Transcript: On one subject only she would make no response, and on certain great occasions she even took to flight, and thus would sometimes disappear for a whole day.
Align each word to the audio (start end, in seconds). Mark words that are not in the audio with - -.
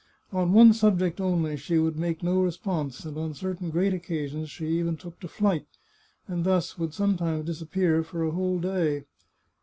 On 0.33 0.51
one 0.51 0.73
subject 0.73 1.21
only 1.21 1.55
she 1.57 1.77
would 1.77 1.95
make 1.95 2.23
no 2.23 2.41
response, 2.41 3.05
and 3.05 3.19
on 3.19 3.35
certain 3.35 3.69
great 3.69 3.93
occasions 3.93 4.49
she 4.49 4.65
even 4.65 4.97
took 4.97 5.19
to 5.19 5.27
flight, 5.27 5.67
and 6.27 6.43
thus 6.43 6.75
would 6.75 6.95
sometimes 6.95 7.45
disappear 7.45 8.01
for 8.01 8.23
a 8.23 8.31
whole 8.31 8.57
day. 8.57 9.05